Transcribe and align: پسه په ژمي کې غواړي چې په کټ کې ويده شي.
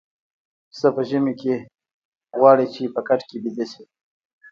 پسه 0.69 0.87
په 0.95 1.01
ژمي 1.09 1.33
کې 1.41 1.55
غواړي 2.39 2.65
چې 2.73 2.93
په 2.93 3.01
کټ 3.07 3.21
کې 3.29 3.37
ويده 3.43 3.65
شي. 3.71 3.83